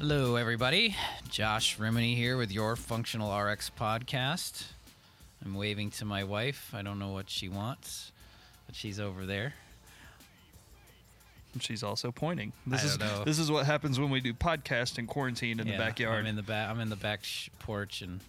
[0.00, 0.96] Hello, everybody.
[1.28, 4.64] Josh Rimini here with your Functional RX podcast.
[5.44, 6.72] I'm waving to my wife.
[6.74, 8.10] I don't know what she wants,
[8.66, 9.52] but she's over there.
[11.60, 12.52] She's also pointing.
[12.66, 13.24] This I is don't know.
[13.24, 16.20] this is what happens when we do podcast in quarantine in Yeah, the backyard.
[16.20, 16.70] I'm in the back.
[16.70, 18.20] I'm in the back sh- porch, and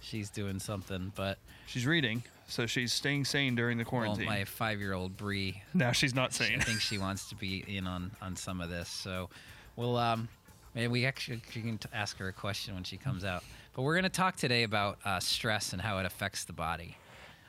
[0.00, 1.12] she's doing something.
[1.14, 1.36] But
[1.66, 4.26] she's reading, so she's staying sane during the well, quarantine.
[4.26, 6.46] my five-year-old Bree, now she's not sane.
[6.46, 6.60] I sane.
[6.62, 8.88] think she wants to be in on on some of this.
[8.88, 9.28] So,
[9.76, 10.28] we'll um,
[10.78, 13.42] maybe we actually can ask her a question when she comes out.
[13.74, 16.96] But we're going to talk today about uh, stress and how it affects the body,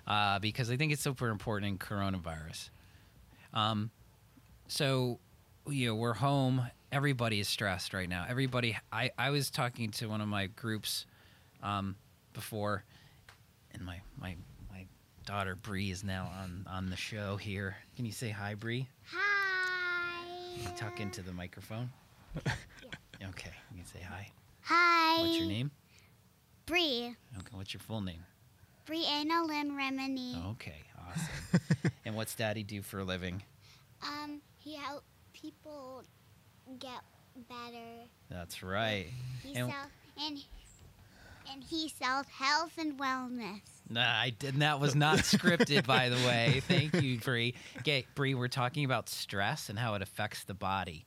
[0.07, 2.71] uh, because I think it's super important in coronavirus.
[3.53, 3.91] Um,
[4.67, 5.19] so,
[5.67, 6.65] you know, we're home.
[6.91, 8.25] Everybody is stressed right now.
[8.27, 8.75] Everybody.
[8.91, 11.05] I I was talking to one of my groups,
[11.61, 11.95] um,
[12.33, 12.83] before,
[13.75, 14.35] and my my
[14.71, 14.87] my
[15.27, 17.77] daughter Bree is now on on the show here.
[17.95, 18.87] Can you say hi, Bree?
[19.13, 20.25] Hi.
[20.55, 21.91] Can you talk into the microphone?
[23.21, 24.29] Okay, you can say hi.
[24.61, 25.21] Hi.
[25.21, 25.71] What's your name?
[26.65, 27.15] Bree.
[27.37, 28.23] Okay, what's your full name?
[28.87, 30.51] Brianna Lynn Remini.
[30.51, 31.91] Okay, awesome.
[32.05, 33.43] and what's Daddy do for a living?
[34.03, 36.03] Um, he helps people
[36.79, 37.01] get
[37.49, 38.07] better.
[38.29, 39.07] That's right.
[39.43, 40.43] He And- sell and
[41.51, 43.61] and he sells health and wellness.
[43.89, 44.59] Nah, I didn't.
[44.59, 46.61] That was not scripted, by the way.
[46.67, 47.55] Thank you, Bree.
[47.79, 51.05] Okay, Bree, we're talking about stress and how it affects the body.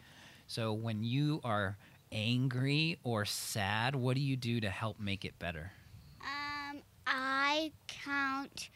[0.49, 1.77] So, when you are
[2.13, 5.73] angry or sad, what do you do to help make it better?
[6.21, 8.69] Um, I count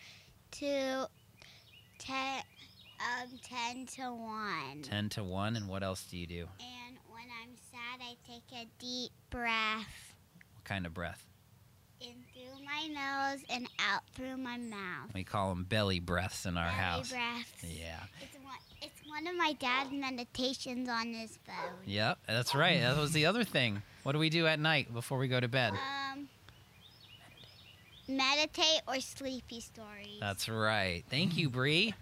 [0.53, 1.07] to
[1.99, 2.43] ten,
[3.01, 4.83] um, ten to one.
[4.83, 6.49] 10 to 1, and what else do you do?
[6.61, 10.15] And when I'm sad, I take a deep breath
[10.55, 11.25] What kind of breath?
[12.01, 15.13] In through my nose and out through my mouth.
[15.15, 17.11] We call them belly breaths in our house.
[17.11, 17.45] Belly house.
[17.61, 17.79] breaths.
[17.79, 18.01] Yeah.
[18.21, 21.77] It's one, it's one of my dad's meditations on his phone.
[21.85, 22.81] Yep, that's right.
[22.81, 23.83] That was the other thing.
[24.03, 25.73] What do we do at night before we go to bed?
[25.73, 26.29] Um,
[28.09, 30.19] meditate or sleepy stories.
[30.21, 31.05] That's right.
[31.11, 31.95] Thank you, Bree.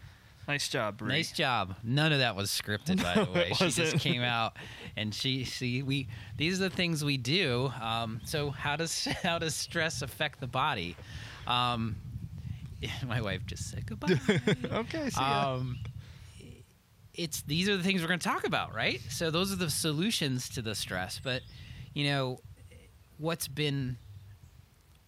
[0.49, 1.09] Nice job, Bree.
[1.09, 1.75] Nice job.
[1.82, 3.53] None of that was scripted, by the way.
[3.55, 4.56] She just came out,
[4.97, 6.09] and she see we.
[6.37, 7.72] These are the things we do.
[7.81, 10.97] Um, so how does how does stress affect the body?
[11.47, 11.97] Um,
[13.06, 14.19] my wife just said goodbye.
[14.72, 15.55] okay, see ya.
[15.55, 15.78] um,
[17.15, 19.00] it's these are the things we're going to talk about, right?
[19.09, 21.21] So those are the solutions to the stress.
[21.22, 21.43] But
[21.94, 22.38] you know,
[23.19, 23.97] what's been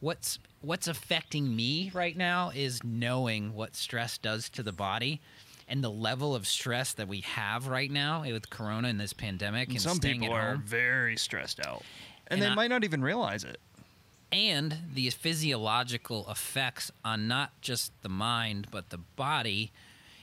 [0.01, 5.21] what's what's affecting me right now is knowing what stress does to the body
[5.69, 9.69] and the level of stress that we have right now with corona and this pandemic
[9.71, 11.83] and, Some staying people at are home very stressed out,
[12.29, 13.59] and, And they I- might not even realize it.
[14.33, 19.73] and the physiological effects on not just the mind but the body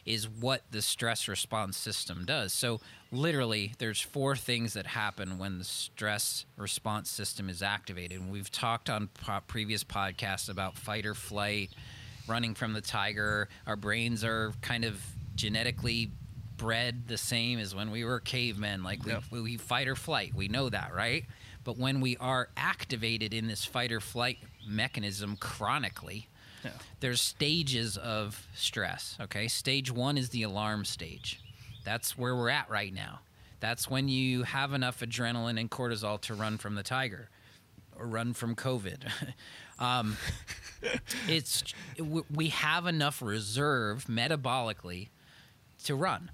[0.06, 2.52] is what the stress response system does.
[2.54, 2.80] So
[3.12, 8.20] literally there's four things that happen when the stress response system is activated.
[8.20, 11.70] And we've talked on po- previous podcasts about fight or flight,
[12.28, 13.48] running from the tiger.
[13.68, 15.02] Our brains are kind of
[15.36, 16.12] genetically
[16.58, 19.24] bred the same as when we were cavemen like we, Yep.
[19.32, 20.34] we fight or flight.
[20.36, 21.26] We know that, right?
[21.64, 24.38] But when we are activated in this fight or flight
[24.68, 26.28] mechanism chronically,
[26.64, 26.72] Yeah.
[27.00, 29.18] there's stages of stress.
[29.20, 31.42] Okay, stage one is the alarm stage.
[31.84, 33.20] That's where we're at right now.
[33.60, 37.30] That's when you have enough adrenaline and cortisol to run from the tiger
[37.98, 39.10] or run from COVID.
[39.80, 40.18] um,
[41.28, 41.64] it's
[42.30, 45.10] we have enough reserve metabolically
[45.86, 46.32] to run,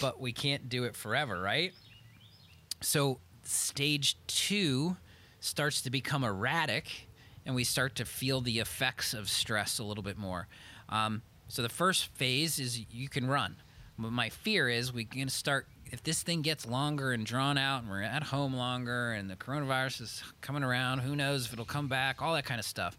[0.00, 1.72] but we can't do it forever, right?
[2.80, 4.96] So stage two
[5.40, 7.08] starts to become erratic,
[7.46, 10.48] and we start to feel the effects of stress a little bit more.
[10.88, 13.56] Um, so the first phase is you can run.
[13.98, 17.56] But my fear is we're going to start if this thing gets longer and drawn
[17.56, 21.00] out, and we're at home longer, and the coronavirus is coming around.
[21.00, 22.20] Who knows if it'll come back?
[22.20, 22.98] All that kind of stuff.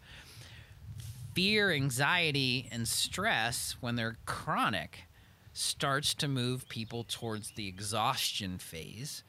[1.34, 5.04] Fear, anxiety, and stress, when they're chronic,
[5.52, 9.22] starts to move people towards the exhaustion phase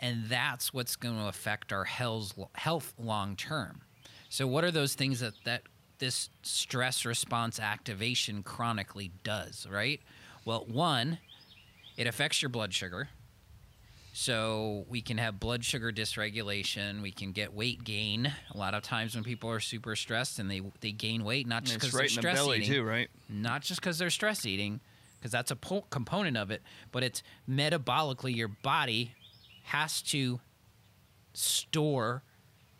[0.00, 3.82] and that's what's going to affect our health health long term.
[4.30, 5.62] So what are those things that that
[5.98, 10.00] this stress response activation chronically does, right?
[10.46, 11.18] Well, one,
[11.98, 13.10] it affects your blood sugar.
[14.12, 17.02] So we can have blood sugar dysregulation.
[17.02, 18.32] We can get weight gain.
[18.52, 21.64] A lot of times when people are super stressed and they they gain weight, not
[21.64, 23.10] just because right they're in the stress belly eating, too, right?
[23.28, 24.80] not just because they're stress eating,
[25.18, 26.62] because that's a po- component of it,
[26.92, 29.14] but it's metabolically your body
[29.64, 30.40] has to
[31.32, 32.22] store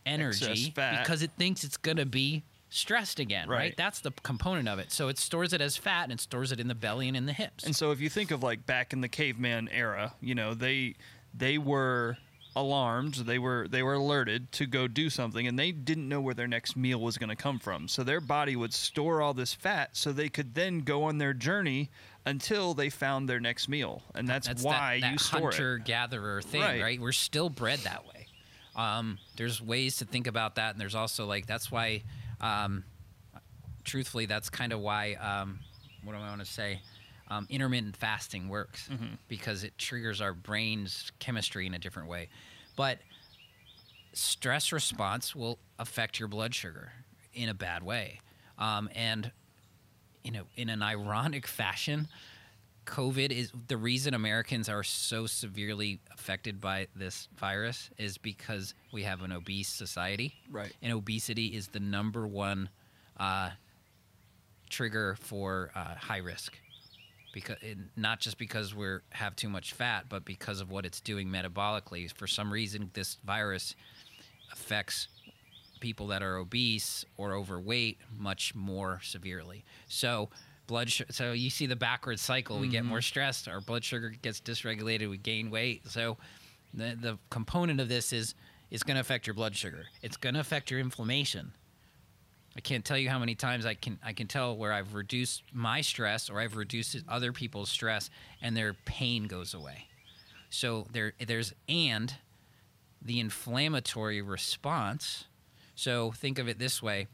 [0.07, 3.59] energy because it thinks it's going to be stressed again, right.
[3.59, 3.77] Right.
[3.77, 4.93] That's the component of it.
[4.93, 7.27] So it stores it as fat and it stores it in the belly and in
[7.27, 7.65] the hips.
[7.65, 10.95] And so if you think of like back in the caveman era, you know, they
[11.35, 12.17] they were
[12.57, 13.15] alarmed.
[13.15, 16.49] They were they were alerted to go do something, and they didn't know where their
[16.49, 17.89] next meal was going to come from.
[17.89, 21.33] So their body would store all this fat, so they could then go on their
[21.33, 21.91] journey
[22.27, 25.79] until they found their next meal, and that's, That's why that, that you store hunter
[25.79, 26.83] gatherer thing, Right.
[26.83, 27.01] right.
[27.01, 28.20] We're still bred that way.
[28.77, 32.03] Um, there's ways to think about that, and there's also like that's why,
[32.41, 32.85] um,
[33.85, 35.15] truthfully, that's kind of why.
[35.15, 35.59] Um,
[36.05, 36.81] what do I want to say?
[37.29, 39.15] Um, intermittent fasting works Mm-hmm.
[39.29, 42.29] because it triggers our brain's chemistry in a different way.
[42.77, 42.99] But
[44.13, 46.93] stress response will affect your blood sugar
[47.35, 48.21] in a bad way,
[48.59, 49.31] um, and
[50.25, 52.09] you know, in an ironic fashion,
[52.91, 59.05] COVID is the reason Americans are so severely affected by this virus is because we
[59.05, 60.35] have an obese society.
[60.51, 60.73] Right.
[60.83, 62.69] And obesity is the number one
[63.17, 63.51] uh,
[64.69, 66.59] trigger for uh, high risk.
[67.33, 71.01] Because it, not just because we have too much fat, but because of what it's
[71.01, 72.13] doing metabolically.
[72.13, 73.77] For some reason, this virus
[74.53, 75.07] affects
[75.79, 79.65] people that are obese or overweight much more severely.
[79.87, 80.29] So
[80.71, 82.61] blood su- so you see the backward cycle.
[82.61, 83.03] We get more mm-hmm.
[83.03, 85.89] stressed, our blood sugar gets dysregulated, we gain weight.
[85.89, 86.17] So
[86.73, 88.35] the the component of this is
[88.71, 89.87] it's going to affect your blood sugar.
[90.01, 91.53] It's going to affect your inflammation.
[92.57, 95.43] I can't tell you how many times I can I can tell where I've reduced
[95.53, 98.09] my stress or I've reduced other people's stress
[98.41, 99.87] and their pain goes away.
[100.51, 102.15] So there there's and
[103.03, 105.25] the inflammatory response.
[105.75, 107.09] So think of it this way.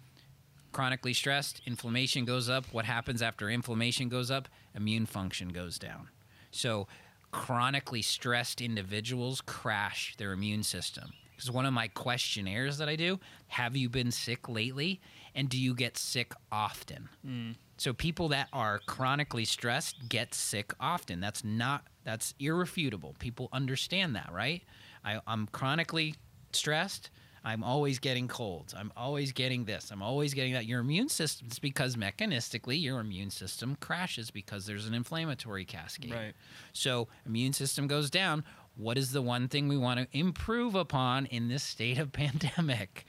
[0.76, 2.66] Chronically stressed, inflammation goes up.
[2.70, 4.46] What happens after inflammation goes up?
[4.74, 6.10] Immune function goes down.
[6.50, 6.86] So
[7.30, 11.14] chronically stressed individuals crash their immune system.
[11.30, 15.00] Because one of my questionnaires that I do, have you been sick lately?
[15.34, 17.08] And do you get sick often?
[17.26, 17.54] Mm.
[17.78, 21.20] So people that are chronically stressed get sick often.
[21.20, 23.16] That's not that's irrefutable.
[23.18, 24.62] People understand that, right?
[25.02, 26.16] I, I'm chronically
[26.52, 27.08] stressed.
[27.46, 28.74] I'm always getting colds.
[28.76, 29.92] I'm always getting this.
[29.92, 30.66] I'm always getting that.
[30.66, 36.10] Your immune system is because mechanistically your immune system crashes because there's an inflammatory cascade.
[36.10, 36.34] Right.
[36.72, 38.42] So immune system goes down.
[38.74, 43.06] What is the one thing we want to improve upon in this state of pandemic?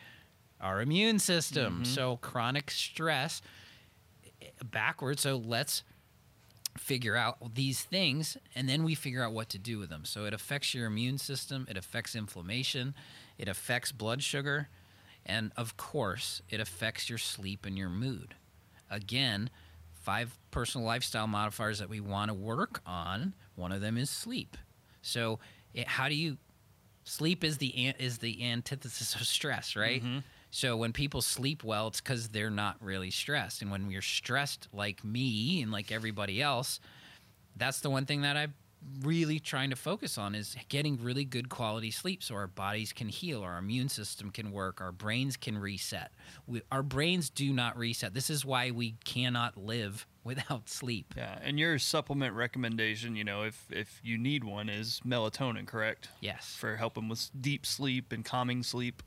[0.62, 1.74] Our immune system.
[1.74, 1.84] Mm-hmm.
[1.86, 3.42] So chronic stress
[4.64, 5.24] backwards.
[5.24, 5.82] So let's
[6.78, 10.06] figure out these things and then we figure out what to do with them.
[10.06, 12.94] So it affects your immune system, it affects inflammation,
[13.38, 14.70] it affects blood sugar,
[15.26, 18.36] and of course, it affects your sleep and your mood.
[18.90, 19.50] Again,
[19.94, 23.34] five personal lifestyle modifiers that we want to work on.
[23.56, 24.56] One of them is sleep.
[25.02, 25.40] So,
[25.74, 26.38] it, how do you
[27.04, 30.04] sleep is the is the antithesis of stress, right?
[30.04, 30.20] Mm-hmm.
[30.50, 33.62] So when people sleep well, it's because they're not really stressed.
[33.62, 36.80] And when you're stressed like me and like everybody else,
[37.56, 38.54] that's the one thing that I'm
[39.02, 43.10] really trying to focus on is getting really good quality sleep so our bodies can
[43.10, 46.12] heal, our immune system can work, our brains can reset.
[46.46, 48.14] We, our brains do not reset.
[48.14, 51.14] This is why we cannot live without sleep.
[51.16, 56.10] Yeah, and your supplement recommendation, you know, if if you need one, is melatonin, correct?
[56.22, 56.56] Yes.
[56.58, 59.04] For helping with deep sleep and calming sleep.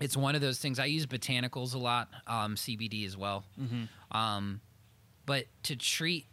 [0.00, 0.78] it's one of those things.
[0.78, 3.44] I use botanicals a lot, um, CBD as well.
[4.10, 4.60] Um,
[5.26, 6.26] but to treat,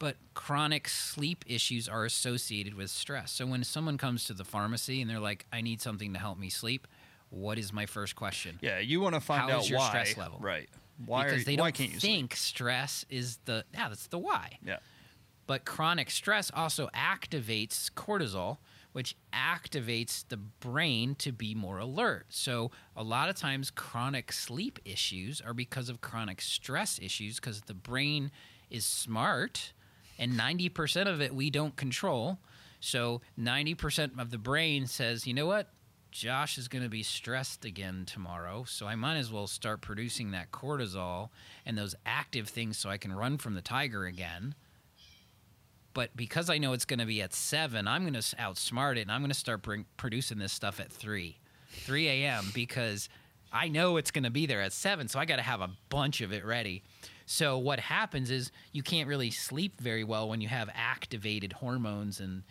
[0.00, 3.30] but chronic sleep issues are associated with stress.
[3.30, 6.38] So when someone comes to the pharmacy and they're like, "I need something to help
[6.38, 6.88] me sleep,"
[7.28, 8.58] what is my first question?
[8.60, 9.88] Yeah, you want to find How out is your why.
[9.90, 10.40] stress level?
[10.40, 10.68] Right.
[11.04, 14.58] Why because they why don't can't you think stress is the yeah that's the why.
[14.64, 14.78] Yeah.
[15.46, 18.58] But chronic stress also activates cortisol,
[18.92, 22.26] which activates the brain to be more alert.
[22.28, 27.62] So, a lot of times, chronic sleep issues are because of chronic stress issues because
[27.62, 28.30] the brain
[28.70, 29.72] is smart
[30.20, 32.38] and 90% of it we don't control.
[32.78, 35.68] So, 90% of the brain says, you know what?
[36.12, 40.30] Josh is going to be stressed again tomorrow, so I might as well start producing
[40.30, 41.28] that cortisol
[41.66, 44.54] and those active things so I can run from the tiger again
[45.92, 49.02] but because I know it's going to be at seven, I'm going to outsmart it,
[49.02, 52.50] and I'm going to start bring, producing this stuff at three, three a.m.
[52.54, 53.08] because
[53.52, 55.70] I know it's going to be there at seven, so I got to have a
[55.88, 56.82] bunch of it ready.
[57.32, 62.18] So what happens is you can't really sleep very well when you have activated hormones
[62.18, 62.42] and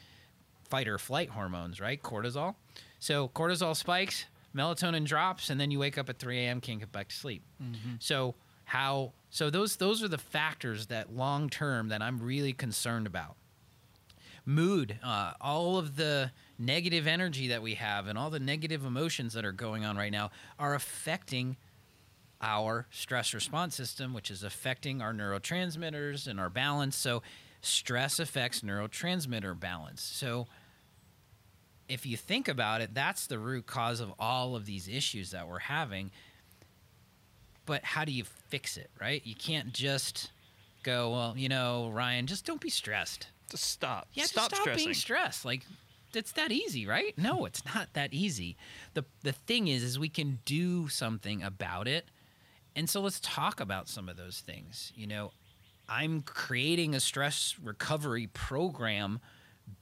[0.70, 2.02] fight or flight hormones, right?
[2.02, 2.56] Cortisol.
[2.98, 4.24] So cortisol spikes,
[4.56, 6.62] melatonin drops, and then you wake up at 3 a.m.
[6.62, 7.44] can't get back to sleep.
[8.00, 9.12] So how?
[9.30, 13.36] So those those are the factors that long term that I'm really concerned about.
[14.46, 19.34] Mood, uh, all of the negative energy that we have, and all the negative emotions
[19.34, 21.58] that are going on right now are affecting
[22.42, 26.96] our stress response system, which is affecting our neurotransmitters and our balance.
[26.96, 27.22] So,
[27.62, 30.02] stress affects neurotransmitter balance.
[30.02, 30.48] So,
[31.88, 35.48] if you think about it, that's the root cause of all of these issues that
[35.48, 36.12] we're having.
[37.66, 39.22] But how do you fix it, right?
[39.26, 40.32] You can't just
[40.84, 43.28] go, well, you know, Ryan, just don't be stressed.
[43.50, 44.08] Just stop.
[44.14, 44.86] Yeah, stop, stop stressing.
[44.86, 45.46] being stressed.
[45.46, 45.64] Like
[46.14, 47.16] it's that easy, right?
[47.18, 48.58] No, it's not that easy.
[48.94, 52.06] the The thing is, is we can do something about it,
[52.76, 54.92] and so let's talk about some of those things.
[54.96, 55.32] You know,
[55.88, 59.20] I'm creating a stress recovery program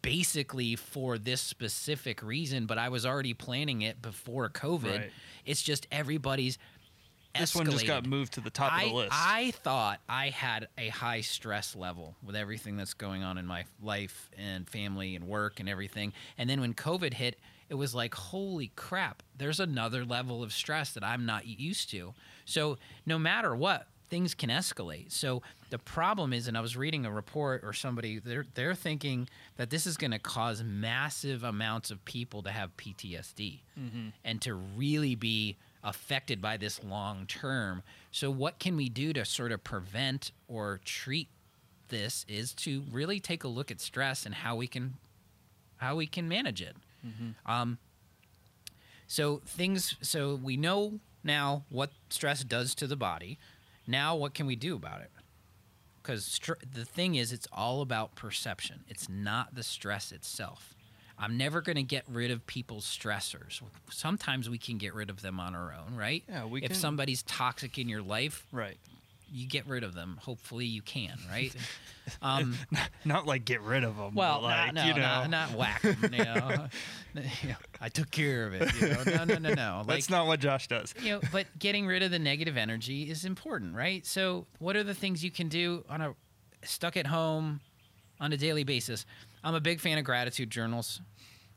[0.02, 5.00] basically for this specific reason, but I was already planning it before COVID.
[5.00, 5.12] Right.
[5.46, 6.58] It's just everybody's.
[7.38, 9.12] this one just got moved to the top I, of the list.
[9.14, 13.66] I thought I had a high stress level with everything that's going on in my
[13.82, 16.14] life and family and work and everything.
[16.38, 17.38] And then when COVID hit,
[17.70, 22.14] it was like, holy crap, there's another level of stress that I'm not used to.
[22.46, 25.12] So no matter what, things can escalate.
[25.12, 29.28] So the problem is, and I was reading a report or somebody, they're, they're thinking
[29.58, 34.08] that this is going to cause massive amounts of people to have PTSD mm-hmm.
[34.24, 37.84] and to really be affected by this long term.
[38.12, 41.30] So, what can we do to sort of prevent or treat
[41.90, 42.26] this?
[42.28, 44.96] Is to really take a look at stress and how we can
[45.78, 46.76] how we can manage it.
[47.46, 47.78] Um,
[49.08, 49.96] so things.
[50.02, 53.38] So we know now what stress does to the body.
[53.88, 55.12] Now, what can we do about it?
[56.02, 58.82] Because str- the thing is, it's all about perception.
[58.88, 60.74] It's not the stress itself.
[61.20, 63.62] I'm never going to get rid of people's stressors.
[63.90, 66.24] Sometimes we can get rid of them on our own, right?
[66.30, 68.78] Yeah, we if can- somebody's toxic in your life, right.
[69.32, 70.18] You get rid of them.
[70.22, 71.54] Hopefully, you can, right?
[72.22, 72.56] um,
[73.06, 74.16] Not like get rid of them.
[74.16, 75.00] well, but like, not, no, you know.
[75.02, 76.68] not, not whack 'em, You know?
[77.42, 78.72] You know, I took care of it.
[78.80, 79.26] You know?
[79.26, 79.78] No, no, no, no.
[79.80, 80.94] Like, That's not what Josh does.
[81.02, 84.06] you know, but getting rid of the negative energy is important, right?
[84.06, 86.14] So, what are the things you can do on a
[86.64, 87.60] stuck at home
[88.20, 89.06] on a daily basis?
[89.44, 91.02] I'm a big fan of gratitude journals.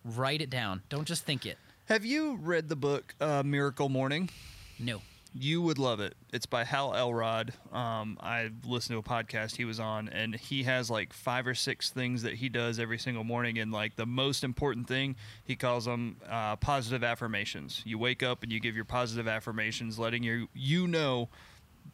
[0.02, 0.80] Write it down.
[0.88, 1.58] Don't just think it.
[1.86, 4.30] Have you read the book uh, Miracle Morning?
[4.78, 5.02] No.
[5.32, 6.14] You would love it.
[6.32, 7.52] It's by Hal Elrod.
[7.72, 11.54] Um, I listened to a podcast he was on, and he has like five or
[11.54, 13.58] six things that he does every single morning.
[13.58, 17.82] And like the most important thing, he calls them uh, positive affirmations.
[17.84, 21.28] You wake up and you give your positive affirmations, letting you you know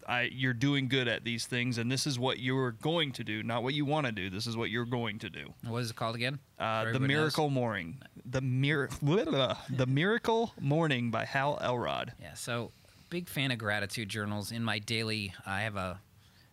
[0.07, 3.43] I, you're doing good at these things, and this is what you're going to do,
[3.43, 4.31] not what you want to do.
[4.31, 5.53] This is what you're going to do.
[5.67, 6.39] What is it called again?
[6.59, 7.19] Uh, the Everybody knows?
[7.19, 8.01] Miracle Morning.
[8.25, 12.13] The mir- The Miracle Morning by Hal Elrod.
[12.21, 12.73] Yeah, so
[13.11, 14.53] big fan of gratitude journals.
[14.53, 16.01] In my daily, I have a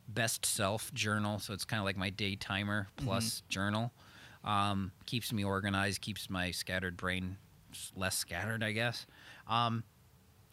[0.08, 3.92] best self journal, so it's kind of like my day timer plus journal.
[4.44, 7.38] Um, keeps me organized, keeps my scattered brain
[7.96, 9.06] less scattered, I guess.
[9.48, 9.84] Um,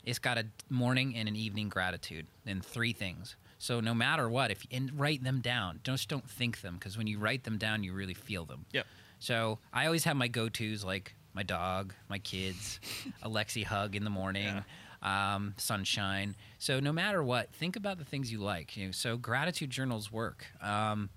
[0.05, 3.37] it's got a morning and an evening gratitude, and three things.
[3.59, 7.07] So no matter what, if and write them down, just don't think them, because when
[7.07, 8.65] you write them down, you really feel them.
[8.73, 8.87] Yep.
[9.19, 12.81] So I always have my go tos like my dog, my kids,
[13.23, 14.65] a Lexi hug in the morning,
[15.03, 16.37] um, sunshine.
[16.59, 18.77] So no matter what, think about the things you like.
[18.77, 20.47] You know, so gratitude journals work.
[20.63, 21.11] Um,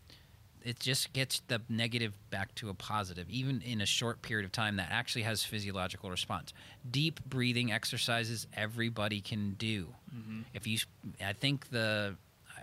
[0.64, 4.52] it just gets the negative back to a positive, even in a short period of
[4.52, 4.78] time.
[4.78, 6.54] That actually has physiological response.
[6.90, 9.88] Deep breathing exercises everybody can do.
[10.54, 10.78] If you,
[11.26, 12.16] I think the,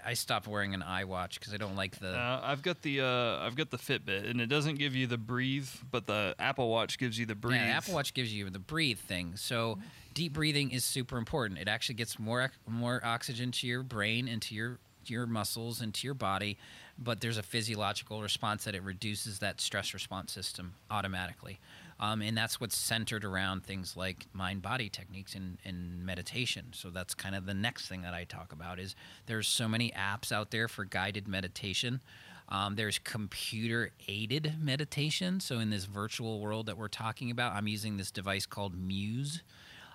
[0.04, 2.16] I stopped wearing an iWatch because I don't like the.
[2.16, 5.18] Uh, I've got the uh, I've got the Fitbit, and it doesn't give you the
[5.18, 7.60] breathe, but the Apple Watch gives you the breathe.
[7.60, 9.32] Yeah, Apple Watch gives you the breathe thing.
[9.36, 9.78] So
[10.14, 11.60] deep breathing is super important.
[11.60, 15.92] It actually gets more more oxygen to your brain and to your your muscles and
[15.94, 16.58] to your body,
[16.98, 21.58] but there's a physiological response that it reduces that stress response system automatically.
[22.00, 26.68] Um, and that's what's centered around things like mind body techniques and, and meditation.
[26.72, 29.90] So that's kind of the next thing that I talk about is there's so many
[29.90, 32.00] apps out there for guided meditation.
[32.48, 35.40] Um, there's computer aided meditation.
[35.40, 39.42] So in this virtual world that we're talking about, I'm using this device called Muse,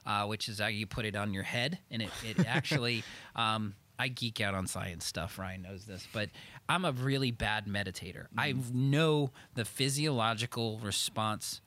[0.06, 3.04] uh, which is how you put it on your head, and it, it actually.
[3.36, 5.40] Um, I geek out on science stuff.
[5.40, 6.30] Ryan knows this, but
[6.68, 8.26] I'm a really bad meditator.
[8.38, 11.62] I know the physiological response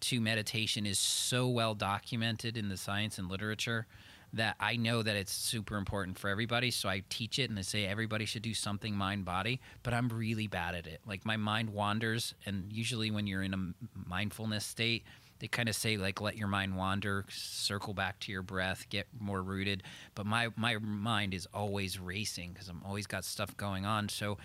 [0.00, 3.86] to meditation is so well documented in the science and literature
[4.32, 6.70] that I know that it's super important for everybody.
[6.70, 10.08] So I teach it and I say everybody should do something mind body, but I'm
[10.08, 11.00] really bad at it.
[11.06, 15.04] Like my mind wanders, and usually when you're in a mindfulness state,
[15.38, 19.06] they kind of say like let your mind wander, circle back to your breath, get
[19.18, 19.82] more rooted.
[20.14, 24.08] But my my mind is always racing because I'm always got stuff going on.
[24.08, 24.38] So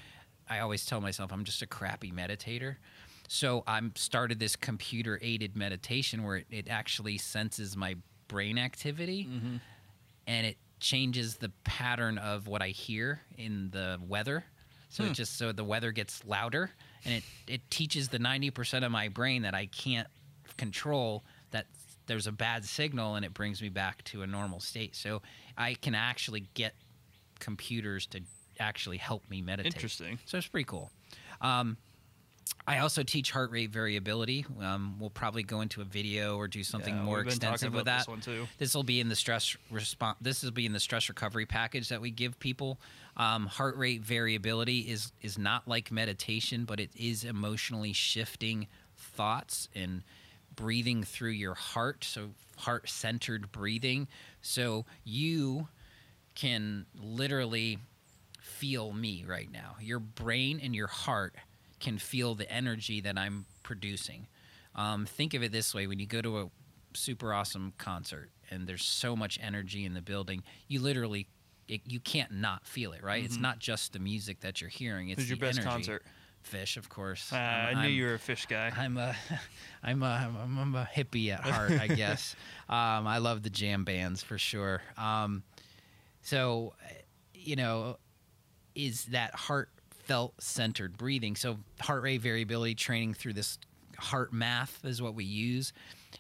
[0.50, 2.75] I always tell myself I'm just a crappy meditator.
[3.33, 7.95] So I'm started this computer aided meditation where it, it actually senses my
[8.27, 9.25] brain activity
[10.27, 14.43] and it changes the pattern of what I hear in the weather.
[14.89, 16.71] So it just so the weather gets louder
[17.05, 20.09] and it, it teaches the 90% of my brain that I can't
[20.57, 21.67] control that
[22.07, 24.93] there's a bad signal and it brings me back to a normal state.
[24.93, 25.21] So
[25.57, 26.75] I can actually get
[27.39, 28.19] computers to
[28.59, 29.73] actually help me meditate.
[29.73, 30.19] Interesting.
[30.25, 30.91] So it's pretty cool.
[31.39, 31.77] Um,
[32.67, 34.45] I also teach heart rate variability.
[34.62, 37.53] Um, we'll probably go into a video or do something Yeah, more we've been talking
[37.53, 38.00] extensive with that.
[38.00, 38.48] this one too.
[38.60, 40.17] This will be in the stress response.
[40.21, 42.79] This will be in the stress recovery package that we give people.
[43.17, 49.67] Um, heart rate variability is is not like meditation, but it is emotionally shifting thoughts
[49.75, 50.03] and
[50.55, 52.03] breathing through your heart.
[52.03, 54.07] So heart centered breathing.
[54.41, 55.67] So you
[56.36, 57.79] can literally
[58.39, 59.75] feel me right now.
[59.81, 61.36] Your brain and your heart
[61.81, 64.27] can feel the energy that I'm producing.
[64.75, 66.50] Um, think of it this way when you go to a
[66.93, 71.27] super awesome concert and there's so much energy in the building, you literally.
[71.67, 73.23] It, you can't not feel it, right?
[73.23, 75.07] It's not just the music that you're hearing.
[75.07, 75.21] It's Mm-hmm.
[75.21, 75.71] Who's your best energy.
[75.73, 76.03] concert?
[76.51, 77.31] Phish, of course.
[77.31, 78.73] Uh, I'm- knew I'm- you were a Phish guy.
[78.75, 79.15] I'm a,
[79.83, 82.35] I'm a, I'm, I'm a hippie at heart, I guess.
[82.67, 84.81] um, I love the jam bands for sure.
[84.97, 85.43] Um,
[86.21, 86.73] so,
[87.33, 87.97] you know,
[88.75, 89.33] is that
[90.12, 91.36] heartfelt centered breathing?
[91.36, 93.58] So, heart rate variability training through this
[93.98, 95.74] HeartMath is what we use.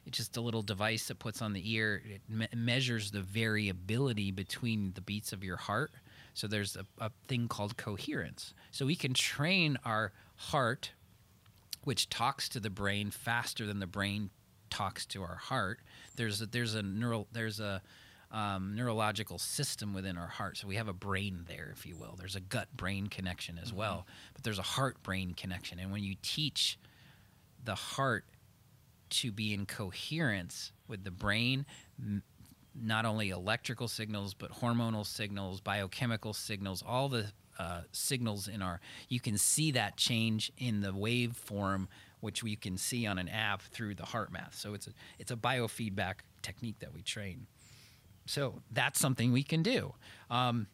[0.05, 2.01] It's just a little device that puts on the ear.
[2.05, 5.91] It me- measures the variability between the beats of your heart.
[6.33, 8.53] So there's a, a thing called coherence.
[8.71, 10.91] So we can train our heart
[11.83, 14.29] which talks to the brain faster than the brain
[14.69, 15.79] talks to our heart.
[16.15, 17.81] There's a, there's a neural there's a
[18.31, 20.57] um, neurological system within our heart.
[20.57, 22.15] So we have a brain there, if you will.
[22.17, 25.79] There's a gut brain connection as well, but there's a heart brain connection.
[25.79, 26.79] And when you teach
[27.63, 28.25] the heart
[29.09, 31.65] to be in coherence with the brain,
[31.99, 32.23] m-
[32.73, 37.25] not only electrical signals but hormonal signals, biochemical signals, all the
[37.59, 41.87] uh, signals in our you can see that change in the waveform
[42.21, 44.53] which we can see on an app through the HeartMath.
[44.53, 47.45] So it's a it's a biofeedback technique that we train.
[48.25, 49.93] So that's something we can do.
[50.29, 50.67] Um,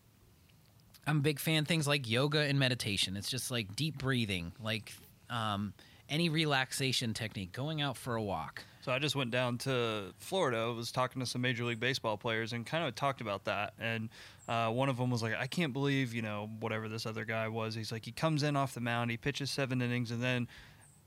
[1.05, 3.15] I'm a big fan things like yoga and meditation.
[3.15, 4.93] It's just like deep breathing, like
[5.29, 5.73] um,
[6.09, 8.63] any relaxation technique, going out for a walk.
[8.81, 10.59] So I just went down to Florida.
[10.59, 13.73] I was talking to some Major League Baseball players and kind of talked about that.
[13.79, 14.09] And
[14.47, 17.47] uh, one of them was like, "I can't believe you know whatever this other guy
[17.49, 20.47] was." He's like, he comes in off the mound, he pitches seven innings, and then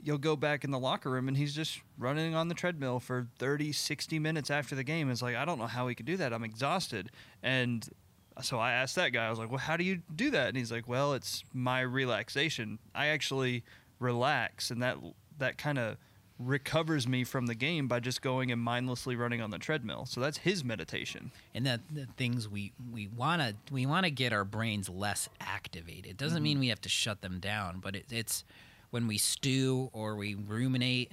[0.02, 3.26] you'll go back in the locker room and he's just running on the treadmill for
[3.38, 5.10] 30, 60 minutes after the game.
[5.10, 6.32] It's like I don't know how he could do that.
[6.32, 7.10] I'm exhausted.
[7.42, 7.88] And
[8.42, 9.26] so I asked that guy.
[9.26, 11.80] I was like, "Well, how do you do that?" And he's like, "Well, it's my
[11.80, 12.78] relaxation.
[12.94, 13.64] I actually
[13.98, 14.96] relax, and that
[15.38, 15.96] that kind of."
[16.42, 20.06] recovers me from the game by just going and mindlessly running on the treadmill.
[20.06, 21.30] So that's his meditation.
[21.54, 25.28] and that the things we we want to we want to get our brains less
[25.38, 26.06] activated.
[26.06, 26.44] It doesn't mm-hmm.
[26.44, 28.44] mean we have to shut them down, but it, it's
[28.90, 31.12] when we stew or we ruminate,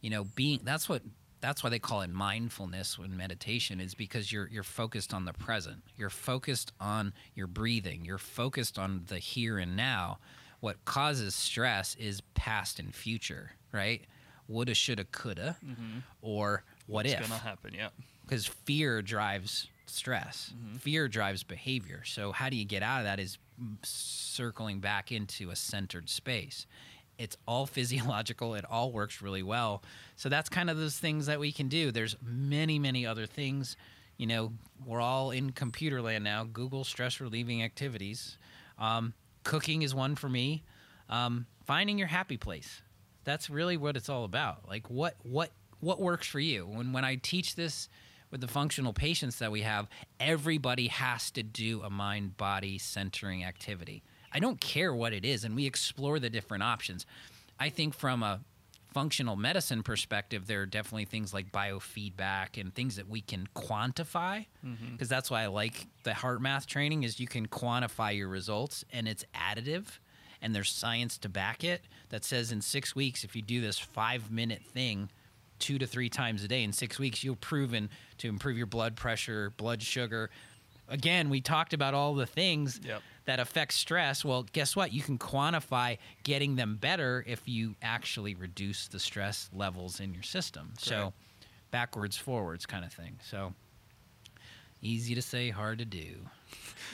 [0.00, 1.02] you know, being that's what
[1.40, 5.32] that's why they call it mindfulness when meditation is because you're you're focused on the
[5.32, 5.82] present.
[5.96, 8.04] You're focused on your breathing.
[8.04, 10.18] You're focused on the here and now.
[10.60, 14.02] What causes stress is past and future, right?
[14.48, 15.98] Woulda, shoulda, coulda, mm-hmm.
[16.20, 17.20] or what What's if?
[17.28, 17.74] gonna happen?
[17.74, 17.88] Yeah.
[18.24, 20.76] because fear drives stress mm-hmm.
[20.76, 23.36] fear drives behavior so how do you get out of that is
[23.82, 26.66] circling back into a centered space
[27.18, 29.82] it's all physiological it all works really well.
[30.16, 31.90] So that's kind of those things that we can do.
[31.90, 33.76] There's many many other things
[34.18, 34.52] you know
[34.84, 38.38] we're all in computer land now google stress relieving activities.
[38.78, 40.64] Um, cooking is one for me.
[41.08, 42.82] Um, finding your happy place.
[43.24, 44.68] That's really what it's all about.
[44.68, 46.66] Like what what what works for you?
[46.66, 47.88] When when i teach this
[48.32, 49.86] with the functional patients that we have
[50.18, 54.02] everybody has to do a mind body centering activity
[54.34, 57.06] i don't care what it is and we explore the different options.
[57.60, 58.40] I think from a
[58.92, 64.44] functional medicine perspective there are definitely things like biofeedback and things that we can quantify
[64.64, 64.92] mm-hmm.
[64.92, 69.08] because that's why i like the HeartMath training is you can quantify your results and
[69.08, 69.86] it's additive
[70.42, 73.78] and there's science to back it that says in six weeks if you do this
[73.78, 75.08] five minute thing
[75.58, 78.96] two to three times a day in six weeks you'll proven to improve your blood
[78.96, 80.28] pressure blood sugar.
[80.88, 83.00] Again we talked about all the things Yep.
[83.24, 84.92] That affects stress well guess what?
[84.92, 90.22] You can quantify getting them better if you actually reduce the stress levels in your
[90.24, 90.72] system.
[90.78, 91.12] So
[91.70, 93.18] backwards forwards kind of thing.
[93.22, 93.54] So
[94.82, 96.06] easy to say hard to do.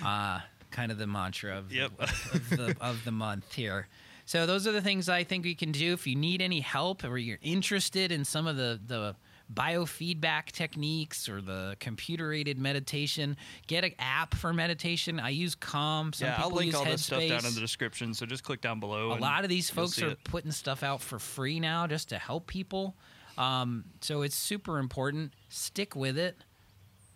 [0.05, 0.39] Uh,
[0.71, 1.91] kind of the mantra of, Yep.
[1.99, 3.89] of, of the, of the month here.
[4.27, 5.93] So those are the things i think we can do.
[5.95, 9.17] If you need any help or you're interested in some of the, the
[9.53, 13.35] biofeedback techniques or the computer aided meditation
[13.67, 17.05] get an app for meditation i use calm some yeah, I'll link use all this
[17.05, 17.49] stuff down Headspace.
[17.49, 18.15] in the description.
[18.15, 19.13] So just click down below.
[19.13, 20.25] A lot of these folks are it.
[20.25, 22.97] putting stuff out for free now just to help people.
[23.37, 25.33] Um, so it's super important.
[25.49, 26.37] Stick with it.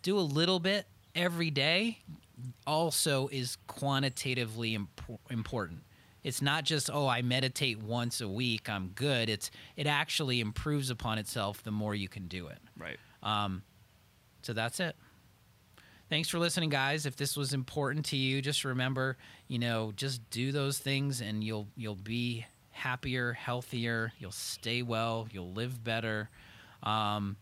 [0.03, 1.99] Do a little bit every day.
[2.67, 5.81] Also, is quantitatively imp- important.
[6.25, 9.29] It's not just oh I meditate once a week I'm good.
[9.29, 12.59] It's it actually improves upon itself the more you can do it.
[12.79, 12.99] Right.
[13.23, 13.63] Um,
[14.43, 14.97] so that's it.
[16.09, 17.07] Thanks for listening, guys.
[17.07, 19.17] If this was important to you, just remember,
[19.49, 24.13] you know, just do those things, and you'll you'll be happier, healthier.
[24.19, 25.27] You'll stay well.
[25.31, 26.29] You'll live better.
[26.83, 27.37] Um,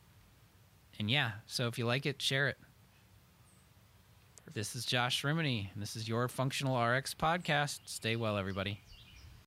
[1.01, 2.59] and yeah, so if you like it, share it.
[4.53, 7.83] This is Josh Rimini, and this is your Functional RX podcast.
[7.85, 8.81] Stay well, everybody.